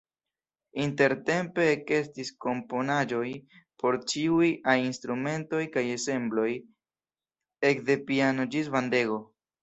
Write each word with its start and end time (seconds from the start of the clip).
Intertempe 0.83 1.65
ekestis 1.71 2.31
komponaĵoj 2.45 3.27
por 3.83 3.97
ĉiuj 4.13 4.47
ajn 4.73 4.85
instrumentoj 4.85 5.59
kaj 5.75 5.83
ensembloj, 5.97 6.47
ekde 7.73 7.99
piano 8.09 8.47
ĝis 8.57 8.73
bandego. 8.77 9.19